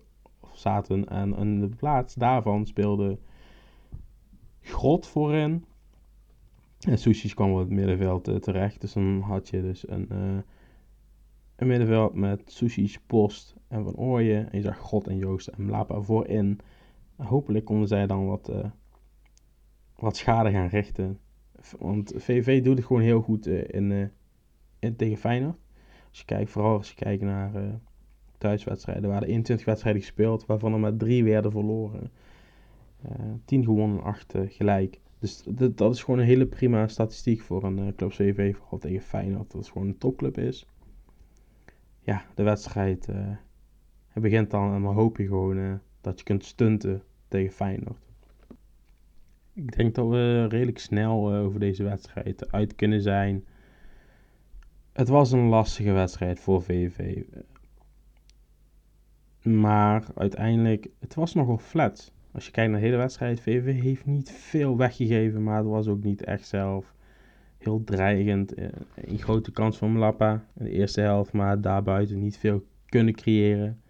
zaten. 0.59 1.09
En 1.09 1.37
in 1.37 1.61
de 1.61 1.69
plaats 1.69 2.15
daarvan 2.15 2.67
speelde 2.67 3.19
Grot 4.61 5.07
voorin. 5.07 5.65
En 6.81 6.99
Sushis 6.99 7.35
kwam 7.35 7.53
op 7.53 7.59
het 7.59 7.71
middenveld 7.71 8.29
uh, 8.29 8.37
terecht. 8.37 8.81
Dus 8.81 8.93
dan 8.93 9.21
had 9.21 9.49
je 9.49 9.63
dus 9.63 9.89
een, 9.89 10.09
uh, 10.13 10.39
een 11.57 11.67
middenveld 11.67 12.15
met 12.15 12.43
Sushis, 12.47 12.99
Post 12.99 13.57
en 13.69 13.85
Van 13.85 13.97
Ooyen. 13.97 14.51
En 14.51 14.59
je 14.59 14.65
zag 14.65 14.79
God 14.79 15.07
en 15.07 15.17
Joost 15.17 15.47
en 15.47 15.65
Mlapa 15.65 16.01
voorin. 16.01 16.59
Hopelijk 17.17 17.65
konden 17.65 17.89
zij 17.89 18.07
dan 18.07 18.27
wat, 18.27 18.51
uh, 18.51 18.65
wat 19.97 20.17
schade 20.17 20.51
gaan 20.51 20.69
richten. 20.69 21.19
Want 21.79 22.13
VV 22.17 22.63
doet 22.63 22.77
het 22.77 22.87
gewoon 22.87 23.03
heel 23.03 23.21
goed 23.21 23.47
in, 23.47 24.11
in, 24.79 24.97
tegen 24.97 25.17
Feyenoord. 25.17 25.59
Als 26.09 26.19
je 26.19 26.25
kijkt, 26.25 26.51
vooral 26.51 26.77
als 26.77 26.89
je 26.89 26.95
kijkt 26.95 27.23
naar 27.23 27.81
thuiswedstrijden. 28.38 29.05
Er 29.05 29.11
waren 29.11 29.28
21 29.28 29.66
wedstrijden 29.66 30.02
gespeeld, 30.02 30.47
waarvan 30.47 30.73
er 30.73 30.81
maar 30.81 30.97
drie 30.97 31.25
werden 31.25 31.50
verloren. 31.50 32.11
10 33.45 33.64
gewonnen, 33.64 34.02
8 34.02 34.35
gelijk. 34.47 35.00
Dus 35.19 35.43
dat, 35.75 35.95
is 35.95 36.02
gewoon 36.02 36.21
een 36.21 36.26
hele 36.26 36.47
prima 36.47 36.88
statistiek 36.88 37.40
voor 37.40 37.64
een 37.64 37.78
uh, 37.78 37.87
club 37.97 38.11
CV, 38.11 38.57
vooral 38.57 38.78
tegen 38.78 39.00
Feyenoord, 39.00 39.50
dat 39.50 39.61
het 39.61 39.71
gewoon 39.71 39.88
een 39.88 39.99
topclub 39.99 40.38
is. 40.38 40.66
Ja, 42.00 42.25
de 42.35 42.43
wedstrijd 42.43 43.07
het 44.16 44.23
begint 44.23 44.50
dan 44.50 44.75
en 44.75 44.83
dan 44.83 44.95
hoop 44.95 45.16
je 45.16 45.26
gewoon 45.26 45.81
dat 46.00 46.19
je 46.19 46.25
kunt 46.25 46.45
stunten 46.45 47.02
tegen 47.28 47.52
Feyenoord. 47.52 48.07
Ik 49.52 49.76
denk 49.76 49.95
dat 49.95 50.09
we 50.09 50.47
redelijk 50.47 50.78
snel 50.78 51.35
over 51.35 51.61
deze 51.61 51.83
wedstrijd 51.83 52.52
uit 52.52 52.75
kunnen 52.75 53.02
zijn. 53.02 53.45
Het 54.93 55.09
was 55.09 55.33
een 55.33 55.49
lastige 55.49 55.93
wedstrijd 55.93 56.40
voor 56.40 56.62
VV. 56.62 57.23
Maar 59.47 60.05
uiteindelijk, 60.15 60.88
het 60.99 61.15
was 61.15 61.35
nogal 61.35 61.59
flat. 61.59 62.12
Als 62.33 62.47
je 62.47 62.50
kijkt 62.50 62.71
naar 62.71 62.81
de 62.81 62.87
hele 62.87 62.99
wedstrijd, 62.99 63.41
VV 63.41 63.81
heeft 63.81 64.07
niet 64.07 64.31
veel 64.31 64.76
weggegeven, 64.76 65.43
maar 65.43 65.57
het 65.57 65.67
was 65.67 65.88
ook 65.88 66.03
niet 66.03 66.25
echt 66.25 66.47
zelf 66.47 66.95
heel 67.59 67.85
dreigend. 67.85 68.55
Eh, 68.55 68.69
een 68.95 69.19
grote 69.19 69.53
kans 69.53 69.79
van 69.79 69.93
Mlappa 69.93 70.45
in 70.55 70.65
de 70.65 70.71
eerste 70.71 71.00
helft, 71.00 71.33
maar 71.33 71.61
daarbuiten 71.61 72.19
niet 72.19 72.38
veel 72.38 72.67
kunnen 72.87 73.15
creëren. 73.15 73.81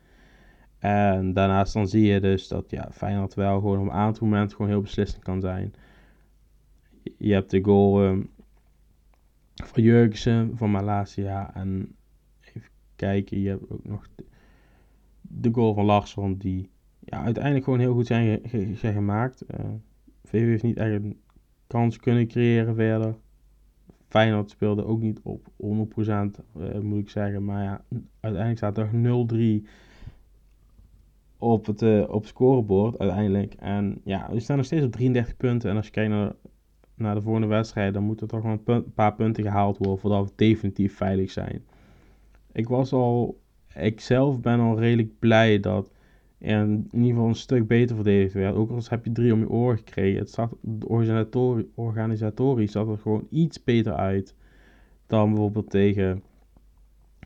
En 0.78 1.32
daarnaast 1.32 1.72
dan 1.72 1.88
zie 1.88 2.04
je 2.12 2.20
dus 2.20 2.48
dat 2.48 2.70
ja, 2.70 2.88
Feyenoord 2.92 3.34
wel 3.34 3.60
gewoon 3.60 3.78
op 3.78 3.84
een 3.84 3.92
aantal 3.92 4.26
momenten 4.26 4.56
gewoon 4.56 4.70
heel 4.70 4.80
beslissend 4.80 5.22
kan 5.22 5.40
zijn. 5.40 5.74
Je 7.18 7.32
hebt 7.32 7.50
de 7.50 7.64
goal 7.64 8.04
um, 8.04 8.30
van 9.64 9.82
Jurgensen, 9.82 10.56
van 10.56 10.70
Malasia 10.70 11.54
en 11.54 11.94
even 12.40 12.70
kijken, 12.96 13.40
je 13.40 13.48
hebt 13.48 13.70
ook 13.70 13.84
nog 13.84 14.06
de 15.28 15.50
goal 15.52 15.74
van 15.74 15.84
Larsson 15.84 16.36
die 16.36 16.70
ja, 16.98 17.22
uiteindelijk 17.22 17.64
gewoon 17.64 17.80
heel 17.80 17.94
goed 17.94 18.06
zijn, 18.06 18.40
ge 18.44 18.92
gemaakt. 18.92 19.44
Uh, 19.50 19.60
eh, 19.60 19.70
VV 20.24 20.46
heeft 20.46 20.62
niet 20.62 20.76
echt 20.76 20.92
een 20.92 21.20
kans 21.66 21.98
kunnen 21.98 22.26
creëren 22.26 22.74
verder. 22.74 23.14
Feyenoord 24.08 24.50
speelde 24.50 24.84
ook 24.84 25.00
niet 25.00 25.20
op 25.22 25.48
100%, 25.56 26.42
uh, 26.56 26.74
eh, 26.74 26.80
moet 26.80 26.98
ik 26.98 27.10
zeggen. 27.10 27.44
Maar 27.44 27.62
ja, 27.62 27.84
uiteindelijk 28.20 28.56
staat 28.56 28.78
er 28.78 28.90
0-3 28.92 29.66
op 31.38 31.66
het, 31.66 31.82
uh, 31.82 32.08
op 32.08 32.26
scorebord 32.26 32.98
uiteindelijk. 32.98 33.54
En 33.54 34.00
ja, 34.04 34.28
we 34.30 34.40
staan 34.40 34.56
nog 34.56 34.66
steeds 34.66 34.84
op 34.84 34.92
33 34.92 35.36
punten. 35.36 35.70
En 35.70 35.76
als 35.76 35.86
je 35.86 35.92
kijkt 35.92 36.10
naar, 36.10 36.32
naar 36.94 37.14
de 37.14 37.22
volgende 37.22 37.46
wedstrijd, 37.46 37.94
dan 37.94 38.02
moeten 38.02 38.26
er 38.26 38.32
toch 38.32 38.42
wel 38.42 38.58
een, 38.76 38.92
paar 38.92 39.14
punten 39.14 39.42
gehaald 39.42 39.78
worden 39.78 39.98
voordat 39.98 40.26
we 40.26 40.32
definitief 40.36 40.96
veilig 40.96 41.30
zijn. 41.30 41.64
Ik 42.52 42.68
was 42.68 42.92
al, 42.92 43.40
ik 43.76 44.00
zelf 44.00 44.40
ben 44.40 44.60
al 44.60 44.78
redelijk 44.78 45.18
blij 45.18 45.60
dat 45.60 45.90
en 46.38 46.88
in 46.90 46.98
ieder 46.98 47.10
geval 47.10 47.28
een 47.28 47.34
stuk 47.34 47.66
beter 47.66 47.94
verdedigd 47.94 48.34
werd. 48.34 48.54
Ook 48.54 48.70
al 48.70 48.80
heb 48.88 49.04
je 49.04 49.12
drie 49.12 49.32
om 49.32 49.38
je 49.38 49.48
oren 49.48 49.76
gekregen. 49.76 50.18
Het 50.18 50.30
zag 50.30 50.50
organisatorisch 51.74 52.72
zag 52.72 52.88
er 52.88 52.98
gewoon 52.98 53.26
iets 53.30 53.64
beter 53.64 53.94
uit 53.94 54.34
dan 55.06 55.30
bijvoorbeeld 55.30 55.70
tegen, 55.70 56.22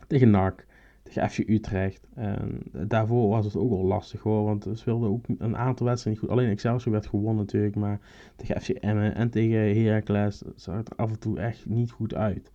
tegen 0.07 0.29
NAC, 0.29 0.65
tegen 1.03 1.29
FC 1.29 1.37
Utrecht. 1.37 2.07
En 2.13 2.61
daarvoor 2.71 3.29
was 3.29 3.45
het 3.45 3.55
ook 3.55 3.71
al 3.71 3.85
lastig 3.85 4.21
hoor, 4.21 4.43
want 4.43 4.63
ze 4.63 4.75
speelden 4.75 5.09
ook 5.09 5.25
een 5.37 5.57
aantal 5.57 5.85
wedstrijden 5.85 6.21
niet 6.21 6.31
goed. 6.31 6.39
Alleen 6.39 6.51
Excelsior 6.51 6.91
werd 6.91 7.07
gewonnen 7.07 7.35
natuurlijk, 7.35 7.75
maar 7.75 7.99
tegen 8.35 8.61
FC 8.61 8.69
Emmen 8.69 9.15
en 9.15 9.29
tegen 9.29 9.83
Heracles 9.83 10.41
zag 10.55 10.75
het 10.75 10.89
er 10.89 10.95
af 10.95 11.09
en 11.09 11.19
toe 11.19 11.39
echt 11.39 11.65
niet 11.65 11.91
goed 11.91 12.15
uit. 12.15 12.51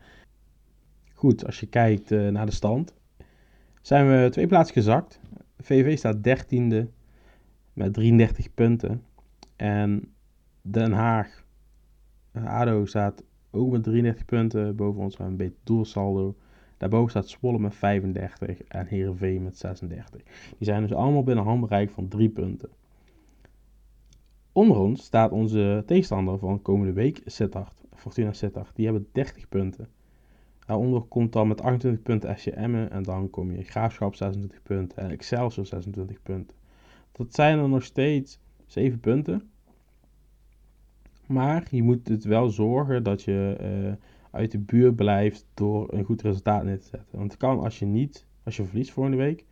Goed, 1.13 1.47
als 1.47 1.61
je 1.61 1.67
kijkt 1.67 2.13
uh, 2.13 2.29
naar 2.29 2.47
de 2.47 2.53
stand, 2.53 2.95
zijn 3.87 4.09
we 4.09 4.29
twee 4.31 4.47
plaatsen 4.47 4.75
gezakt. 4.75 5.21
VV 5.59 5.99
staat 5.99 6.25
dertiende 6.25 6.89
met 7.73 7.95
33 7.95 8.55
punten. 8.55 9.03
En 9.57 10.13
Den 10.63 10.93
Haag, 10.93 11.45
ADO 12.33 12.85
staat 12.85 13.25
ook 13.51 13.71
met 13.71 13.83
33 13.83 14.25
punten 14.25 14.77
boven 14.77 15.03
ons, 15.03 15.19
een 15.19 15.37
beetje 15.37 15.59
doelsaldo. 15.65 16.37
Daarboven 16.77 17.11
staat 17.11 17.29
Zwolle 17.29 17.59
met 17.59 17.75
35 17.75 18.63
en 18.63 18.87
Heerenveen 18.87 19.43
met 19.43 19.59
36. 19.59 20.23
Die 20.23 20.67
zijn 20.67 20.83
dus 20.83 20.93
allemaal 20.93 21.25
binnen 21.25 21.45
handbereik 21.45 21.91
van 21.91 22.09
3 22.09 22.29
punten. 22.29 22.69
Onder 24.53 24.77
ons 24.77 25.05
staat 25.05 25.31
onze 25.31 25.83
tegenstander 25.87 26.39
van 26.39 26.63
komende 26.63 26.93
week, 26.93 27.21
Sittard, 27.25 27.85
Fortuna 27.95 28.33
Sittard. 28.33 28.77
Die 28.77 28.85
hebben 28.85 29.09
30 29.13 29.49
punten. 29.49 29.89
Daaronder 30.67 31.03
komt 31.03 31.33
dan 31.33 31.49
met 31.49 31.63
28 31.63 32.03
punten 32.03 32.39
SC 32.39 32.47
Emmen 32.47 32.91
en 32.91 33.03
dan 33.03 33.31
kom 33.31 33.53
je 33.53 33.63
Graafschap 33.63 34.15
26 34.15 34.63
punten 34.63 34.99
en 34.99 35.11
Excelsior 35.11 35.67
26 35.67 36.23
punten. 36.23 36.57
Dat 37.13 37.35
zijn 37.35 37.59
er 37.59 37.69
nog 37.69 37.83
steeds 37.83 38.39
7 38.67 39.01
punten. 39.01 39.51
Maar 41.27 41.67
je 41.71 41.83
moet 41.83 42.09
het 42.09 42.25
wel 42.25 42.49
zorgen 42.49 43.03
dat 43.03 43.23
je 43.23 43.57
uh, 43.61 43.93
uit 44.31 44.51
de 44.51 44.59
buurt 44.59 44.97
blijft 44.97 45.47
door 45.55 45.93
een 45.93 46.05
goed 46.05 46.23
resultaat 46.23 46.65
neer 46.65 46.81
te 46.81 46.87
zetten. 46.87 47.19
Want 47.19 47.31
het 47.31 47.41
kan 47.41 47.61
als 47.61 47.79
je 47.79 47.87
niet, 47.87 48.27
als 48.45 48.57
je 48.57 48.65
verliest 48.65 48.91
volgende 48.91 49.19
week, 49.19 49.45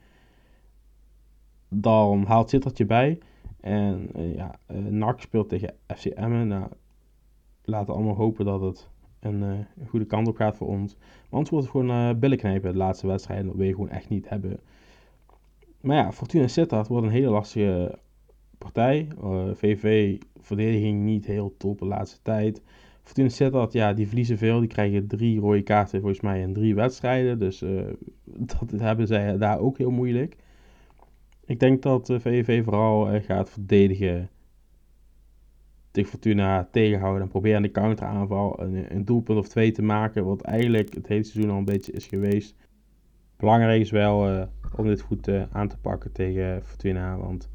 dan 1.69 2.25
haalt 2.25 2.51
Sittard 2.51 2.79
je 2.79 2.87
bij. 2.87 3.19
En 3.61 4.09
uh, 4.17 4.35
ja, 4.35 4.59
uh, 4.71 4.79
NAC 4.79 5.21
speelt 5.21 5.49
tegen 5.49 5.75
FC. 5.87 6.19
Nou, 6.19 6.69
laten 7.63 7.87
we 7.87 7.93
allemaal 7.93 8.15
hopen 8.15 8.45
dat 8.45 8.61
het 8.61 8.89
een, 9.25 9.43
uh, 9.43 9.49
een, 9.49 9.89
goede 9.89 10.05
kant 10.05 10.29
op 10.29 10.37
gaat 10.37 10.57
voor 10.57 10.69
ons. 10.69 10.95
Maar 10.97 11.31
anders 11.31 11.51
wordt 11.51 11.69
gewoon 11.69 11.91
uh, 11.91 12.15
billen 12.15 12.39
knijpen 12.39 12.73
de 12.73 12.79
laatste 12.79 13.07
wedstrijden. 13.07 13.47
Dat 13.47 13.57
wil 13.57 13.67
je 13.67 13.75
gewoon 13.75 13.89
echt 13.89 14.09
niet 14.09 14.29
hebben. 14.29 14.61
Maar 15.81 15.97
ja, 15.97 16.13
Fortuna 16.13 16.47
Sittard 16.47 16.89
wordt 16.89 17.07
een 17.07 17.13
hele 17.13 17.31
lastige 17.31 17.99
partij. 18.59 19.09
Uh, 19.25 19.49
eh, 19.49 19.55
VV 19.55 20.17
verdediging 20.41 21.03
niet 21.03 21.27
heel 21.27 21.55
top 21.57 21.79
de 21.79 21.87
laatste 21.87 22.19
tijd. 22.23 22.63
Fortuna 23.03 23.29
Sittard, 23.29 23.73
ja, 23.73 23.93
die 23.93 24.07
verliezen 24.07 24.39
veel. 24.39 24.59
Die 24.59 24.69
krijgen 24.69 25.07
drie 25.07 25.41
rode 25.41 25.63
kaarten 25.63 26.01
volgens 26.01 26.21
mij 26.21 26.41
in 26.41 26.53
drie 26.53 26.75
wedstrijden. 26.75 27.39
Dus 27.39 27.59
dat 28.25 28.71
hebben 28.77 29.07
zij 29.07 29.39
daar 29.39 29.59
ook 29.59 29.79
heel 29.79 29.91
moeilijk. 29.91 30.37
Ik 31.47 31.61
denk 31.61 31.83
dat 31.83 32.07
VV 32.21 32.65
vooral 32.65 33.21
gaat 33.21 33.51
verdedigen 33.51 34.29
tegen 35.95 36.11
Fortuna 36.11 36.69
tegenhouden 36.71 37.23
en 37.23 37.29
proberen 37.29 37.63
de 37.63 37.71
counteraanval 37.71 38.61
een, 38.61 38.95
een 38.95 39.05
doelpunt 39.05 39.39
of 39.39 39.49
twee 39.49 39.73
te 39.73 39.83
maken. 39.83 40.25
Wat 40.25 40.41
eigenlijk 40.41 40.95
het 40.95 41.07
hele 41.07 41.23
seizoen 41.23 41.53
al 41.53 41.59
een 41.59 41.65
beetje 41.65 41.93
is 41.93 42.07
geweest. 42.07 42.57
Belangrijk 43.37 43.81
is 43.81 43.91
wel 43.91 44.31
uh, 44.31 44.43
om 44.77 44.87
dit 44.87 45.01
goed 45.01 45.29
uh, 45.29 45.43
aan 45.53 45.69
te 45.69 45.79
pakken 45.79 46.13
tegen 46.13 46.65
Fortuna. 46.65 47.17
Want 47.17 47.51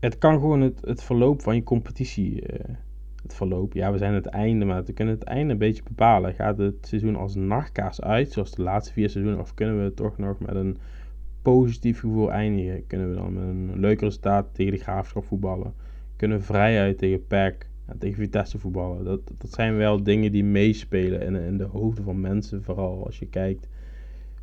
het 0.00 0.18
kan 0.18 0.40
gewoon 0.40 0.60
het, 0.60 1.02
verloop 1.02 1.42
van 1.42 1.54
je 1.54 1.62
competitie. 1.62 2.52
Uh, 2.52 2.74
het 3.22 3.34
verloop. 3.34 3.72
Ja, 3.72 3.92
we 3.92 3.98
zijn 3.98 4.14
het 4.14 4.26
einde, 4.26 4.64
maar 4.64 4.84
we 4.84 4.92
kunnen 4.92 5.14
het 5.14 5.24
einde 5.24 5.52
een 5.52 5.58
beetje 5.58 5.82
bepalen. 5.82 6.34
Gaat 6.34 6.58
het 6.58 6.86
seizoen 6.86 7.16
als 7.16 7.34
nachtkaas 7.34 8.00
uit, 8.00 8.32
zoals 8.32 8.50
de 8.50 8.62
laatste 8.62 8.92
vier 8.92 9.10
seizoenen, 9.10 9.42
of 9.42 9.54
kunnen 9.54 9.84
we 9.84 9.94
toch 9.94 10.18
nog 10.18 10.38
met 10.38 10.54
een 10.54 10.76
positief 11.42 12.00
gevoel 12.00 12.32
eindigen? 12.32 12.86
Kunnen 12.86 13.08
we 13.08 13.16
dan 13.16 13.32
met 13.32 13.42
een 13.42 13.80
leuk 13.80 14.00
resultaat 14.00 14.54
tegen 14.54 14.72
de 14.72 14.78
graafschap 14.78 15.24
voetballen? 15.24 15.74
Kunnen 16.16 16.42
vrijuit 16.42 16.98
tegen 16.98 17.26
PEC 17.26 17.68
en 17.86 17.98
tegen 17.98 18.16
Vitesse 18.16 18.58
voetballen. 18.58 19.04
Dat, 19.04 19.20
dat 19.38 19.52
zijn 19.52 19.76
wel 19.76 20.02
dingen 20.02 20.32
die 20.32 20.44
meespelen 20.44 21.20
in, 21.20 21.34
in 21.34 21.58
de 21.58 21.64
hoofden 21.64 22.04
van 22.04 22.20
mensen. 22.20 22.62
Vooral 22.62 23.04
als 23.04 23.18
je 23.18 23.26
kijkt 23.26 23.68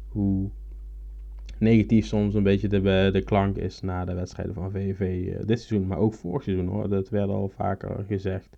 hoe 0.08 0.50
negatief 1.58 2.06
soms 2.06 2.34
een 2.34 2.44
beetje 2.44 2.68
de, 2.68 3.10
de 3.13 3.24
klank 3.24 3.58
is 3.58 3.82
na 3.82 4.06
de 4.06 4.13
wedstrijden 4.13 4.53
van 4.53 4.72
VVV 4.72 5.36
dit 5.46 5.62
seizoen, 5.62 5.88
maar 5.88 5.98
ook 5.98 6.13
vorig 6.13 6.44
seizoen 6.44 6.68
hoor. 6.68 6.89
Dat 6.89 7.10
werd 7.10 7.30
al 7.30 7.50
vaker 7.50 8.03
gezegd. 8.08 8.58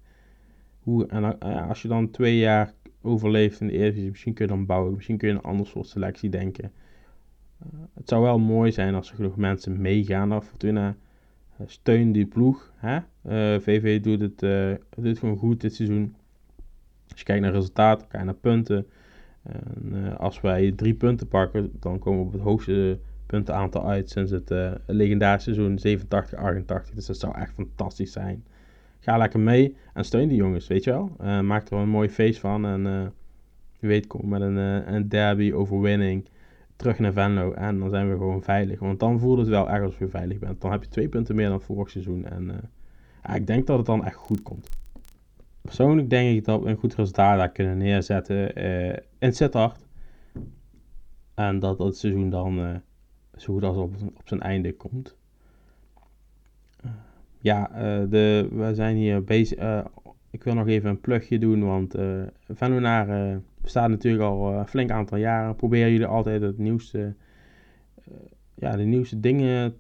Hoe, 0.80 1.08
en 1.08 1.40
als 1.40 1.82
je 1.82 1.88
dan 1.88 2.12
twee 2.12 2.38
jaar 2.38 2.74
overleeft 3.02 3.62
in 3.62 3.68
de 3.68 3.74
Eredivisie, 3.74 4.10
misschien 4.10 4.34
kun 4.34 4.46
je 4.46 4.52
dan 4.52 4.66
bouwen, 4.66 4.94
misschien 4.94 5.18
kun 5.18 5.28
je 5.28 5.34
een 5.34 5.42
ander 5.42 5.68
soort 5.68 5.88
selectie 5.88 6.30
denken. 6.30 6.72
het 7.94 8.10
zou 8.10 8.22
wel 8.22 8.40
mooi 8.40 8.72
zijn 8.72 8.96
als 8.96 9.10
er 9.10 9.16
genoeg 9.16 9.36
mensen 9.36 9.82
meegaan 9.82 10.28
naar 10.28 10.42
Fortuna. 10.42 10.96
Steun 11.66 12.12
die 12.12 12.26
ploeg. 12.26 12.72
Hè? 12.76 13.00
VV 13.60 14.02
doet 14.02 14.20
het, 14.20 14.40
doet 14.96 15.06
het 15.06 15.20
gewoon 15.20 15.38
goed 15.38 15.62
dit 15.62 15.76
seizoen. 15.76 16.16
Als 17.10 17.20
je 17.20 17.26
kijkt 17.26 17.42
naar 17.42 17.54
resultaten, 17.54 18.08
kijk 18.08 18.24
naar 18.24 18.34
punten. 18.34 18.88
En, 19.44 19.94
uh, 19.94 20.16
als 20.16 20.42
wij 20.42 20.72
drie 20.72 20.94
punten 20.94 21.28
pakken, 21.28 21.72
dan 21.80 22.00
komen 22.00 22.20
we 22.20 22.26
op 22.26 22.34
het 22.34 22.42
hoogste 22.42 23.00
puntenaantal 23.26 23.88
uit 23.88 24.10
sinds 24.10 24.32
het 24.32 24.54
legendarische 24.86 25.54
seizoen 25.54 26.00
87-88. 26.92 26.94
Dus 26.94 27.06
dat 27.06 27.18
zou 27.18 27.36
echt 27.36 27.54
fantastisch 27.54 28.12
zijn. 28.12 28.44
Ga 29.00 29.18
lekker 29.18 29.40
mee 29.40 29.76
en 29.94 30.06
steun 30.06 30.28
die 30.28 30.38
jongens, 30.38 30.68
weet 30.68 30.84
je 30.84 30.92
wel. 30.92 31.16
Maak 31.42 31.70
er 31.70 31.78
een 31.78 31.90
mooi 31.90 32.10
feest 32.10 32.40
van 32.40 32.66
en 32.66 33.14
wie 33.80 33.90
weet 33.90 34.08
kom 34.08 34.30
met 34.30 34.42
een, 34.42 34.56
een 34.94 35.10
derby 35.10 35.52
overwinning 35.52 36.26
terug 36.76 37.00
naar 37.00 37.14
Venlo 37.14 37.52
en 37.52 37.80
dan 37.80 37.90
zijn 37.90 38.10
we 38.10 38.18
gewoon 38.18 38.44
veilig. 38.44 38.80
Want 38.80 39.00
dan 39.00 39.20
voelt 39.20 39.38
het 39.38 39.48
wel 39.48 39.70
erg 39.70 39.84
als 39.84 39.98
je 39.98 40.08
veilig 40.08 40.40
bent. 40.40 40.62
Dan 40.62 40.72
heb 40.72 40.84
je 40.84 40.90
twee 40.90 41.10
punten 41.10 41.36
meer 41.36 41.50
dan 41.50 41.62
vorig 41.62 41.90
seizoen 41.90 42.26
en 42.26 42.72
ja, 43.24 43.36
ik 43.36 43.48
denk 43.48 43.68
dat 43.68 43.78
het 43.78 43.86
dan 43.86 44.06
echt 44.06 44.16
goed 44.16 44.42
komt. 44.42 44.70
Persoonlijk 45.62 46.10
denk 46.10 46.38
ik 46.38 46.46
dat 46.46 46.64
we 46.64 46.70
een 46.70 46.78
goed 46.78 46.96
resultaat 46.96 47.38
daar 47.38 47.52
kunnen 47.52 47.78
neerzetten 47.78 48.64
uh, 48.64 48.96
in 49.20 49.34
Sittard. 49.34 49.86
En 51.34 51.60
dat 51.60 51.80
het 51.80 51.98
seizoen 51.98 52.30
dan 52.30 52.60
uh, 52.60 52.76
zo 53.36 53.54
goed 53.54 53.64
als 53.64 53.78
op, 53.78 53.94
op 54.02 54.28
zijn 54.28 54.42
einde 54.42 54.74
komt. 54.74 55.16
Ja, 57.38 57.70
de, 58.10 58.48
we 58.52 58.74
zijn 58.74 58.96
hier 58.96 59.24
bezig. 59.24 59.84
Ik 60.36 60.44
wil 60.44 60.54
nog 60.54 60.68
even 60.68 60.90
een 60.90 61.02
plugje 61.02 61.40
doen, 61.40 61.64
want 61.64 61.96
uh, 61.96 62.24
bestaat 63.62 63.90
natuurlijk 63.90 64.24
al 64.24 64.54
een 64.54 64.68
flink 64.68 64.92
aantal 64.92 65.18
jaren. 65.18 65.56
Proberen 65.56 65.92
jullie 65.92 66.06
altijd 66.06 66.42
het 66.42 66.58
nieuwste, 66.58 67.14
ja, 68.56 68.76
de 68.76 68.84
nieuwste 68.84 69.20
dingen 69.20 69.76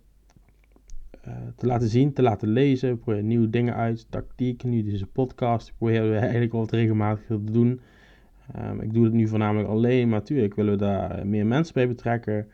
te 1.55 1.65
laten 1.65 1.87
zien, 1.87 2.13
te 2.13 2.21
laten 2.21 2.47
lezen. 2.47 2.89
We 2.89 2.95
proberen 2.95 3.27
nieuwe 3.27 3.49
dingen 3.49 3.75
uit, 3.75 4.07
tactiek, 4.09 4.63
nu 4.63 4.83
deze 4.83 5.05
podcast. 5.05 5.73
Proberen 5.77 6.09
we 6.09 6.17
eigenlijk 6.25 6.51
wat 6.51 6.71
regelmatig 6.71 7.25
te 7.25 7.43
doen. 7.43 7.79
Um, 8.59 8.81
ik 8.81 8.93
doe 8.93 9.03
het 9.03 9.13
nu 9.13 9.27
voornamelijk 9.27 9.69
alleen, 9.69 10.09
maar 10.09 10.19
natuurlijk 10.19 10.55
willen 10.55 10.71
we 10.71 10.79
daar 10.79 11.27
meer 11.27 11.45
mensen 11.45 11.73
bij 11.73 11.87
betrekken. 11.87 12.47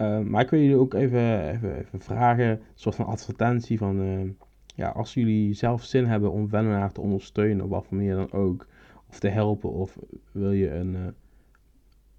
Uh, 0.00 0.20
maar 0.20 0.42
ik 0.42 0.50
wil 0.50 0.60
jullie 0.60 0.76
ook 0.76 0.94
even, 0.94 1.50
even, 1.50 2.00
vragen, 2.00 2.48
een 2.48 2.60
soort 2.74 2.94
van 2.94 3.06
advertentie 3.06 3.78
van... 3.78 4.00
Uh, 4.00 4.30
ja, 4.74 4.88
als 4.88 5.14
jullie 5.14 5.54
zelf 5.54 5.84
zin 5.84 6.04
hebben 6.04 6.32
om 6.32 6.48
Vennenaar 6.48 6.92
te 6.92 7.00
ondersteunen, 7.00 7.64
op 7.64 7.70
wat 7.70 7.86
voor 7.86 7.96
manier 7.96 8.14
dan 8.14 8.32
ook, 8.32 8.66
of 9.08 9.18
te 9.18 9.28
helpen, 9.28 9.72
of 9.72 9.98
wil 10.32 10.52
je 10.52 10.70
een, 10.70 10.94
uh, 10.94 11.06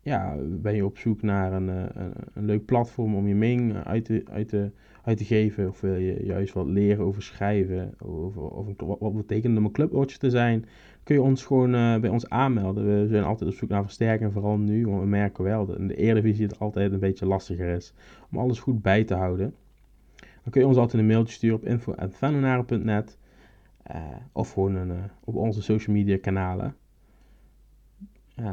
ja, 0.01 0.35
ben 0.39 0.75
je 0.75 0.85
op 0.85 0.97
zoek 0.97 1.21
naar 1.21 1.53
een, 1.53 1.67
een, 1.67 2.13
een, 2.33 2.45
leuk 2.45 2.65
platform 2.65 3.15
om 3.15 3.27
je 3.27 3.35
mening 3.35 3.75
uit 3.75 4.05
te, 4.05 4.23
uit 4.29 4.49
te 4.49 4.71
uit 5.05 5.17
te 5.17 5.25
geven. 5.25 5.69
Of 5.69 5.81
wil 5.81 5.95
je 5.95 6.25
juist 6.25 6.53
wat 6.53 6.65
leren 6.65 7.05
over 7.05 7.21
schrijven. 7.23 7.93
Over, 7.99 8.41
of 8.41 8.65
wat, 8.77 8.99
wat 8.99 9.15
betekent 9.15 9.57
om 9.57 9.65
een 9.65 9.71
clubwatcher 9.71 10.19
te 10.19 10.29
zijn. 10.29 10.65
Kun 11.03 11.15
je 11.15 11.21
ons 11.21 11.43
gewoon 11.43 11.75
uh, 11.75 11.99
bij 11.99 12.09
ons 12.09 12.29
aanmelden. 12.29 12.85
We 13.01 13.07
zijn 13.07 13.23
altijd 13.23 13.49
op 13.49 13.55
zoek 13.55 13.69
naar 13.69 13.83
versterking. 13.83 14.33
Vooral 14.33 14.57
nu. 14.57 14.87
Want 14.87 15.01
we 15.01 15.07
merken 15.07 15.43
wel 15.43 15.65
dat 15.65 15.77
in 15.77 15.87
de 15.87 15.95
Eredivisie 15.95 16.45
het 16.45 16.59
altijd 16.59 16.91
een 16.91 16.99
beetje 16.99 17.25
lastiger 17.25 17.75
is. 17.75 17.93
Om 18.31 18.37
alles 18.37 18.59
goed 18.59 18.81
bij 18.81 19.03
te 19.03 19.13
houden. 19.13 19.53
Dan 20.45 20.53
kun 20.53 20.61
je 20.61 20.67
ons 20.67 20.77
altijd 20.77 21.01
een 21.01 21.07
mailtje 21.07 21.33
sturen 21.33 21.57
op 21.57 21.65
info.venonaren.net. 21.65 23.17
Uh, 23.91 24.01
of 24.31 24.51
gewoon 24.53 24.75
een, 24.75 24.89
uh, 24.89 25.03
op 25.23 25.35
onze 25.35 25.61
social 25.61 25.95
media 25.95 26.17
kanalen. 26.17 26.75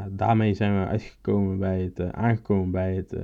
Daarmee 0.09 0.53
zijn 0.53 0.79
we 0.79 0.87
uitgekomen 0.87 1.59
bij 1.59 1.81
het, 1.81 2.11
aangekomen 2.11 2.71
bij 2.71 2.95
het 2.95 3.15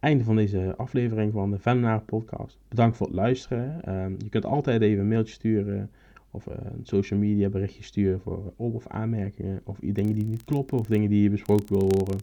einde 0.00 0.24
van 0.24 0.36
deze 0.36 0.74
aflevering 0.76 1.32
van 1.32 1.50
de 1.50 1.58
Vennaar 1.58 2.00
podcast. 2.00 2.58
Bedankt 2.68 2.96
voor 2.96 3.06
het 3.06 3.16
luisteren. 3.16 3.82
Ehm, 3.82 4.10
je 4.18 4.28
kunt 4.28 4.44
altijd 4.44 4.82
even 4.82 5.00
een 5.00 5.08
mailtje 5.08 5.34
sturen 5.34 5.90
of 6.30 6.46
een 6.46 6.80
social 6.82 7.18
media 7.20 7.48
berichtje 7.48 7.82
sturen 7.82 8.20
voor 8.20 8.52
op- 8.56 8.74
of 8.74 8.86
aanmerkingen 8.88 9.60
of 9.64 9.78
dingen 9.78 10.14
die 10.14 10.26
niet 10.26 10.44
kloppen 10.44 10.78
of 10.78 10.86
dingen 10.86 11.10
die 11.10 11.22
je 11.22 11.30
besproken 11.30 11.78
wil 11.78 11.90
horen. 11.96 12.18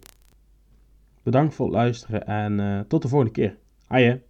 Bedankt 1.24 1.54
voor 1.54 1.66
het 1.66 1.76
luisteren 1.76 2.26
en 2.26 2.86
tot 2.88 3.02
de 3.02 3.08
volgende 3.08 3.34
keer. 3.34 3.58
Haaien! 3.88 4.22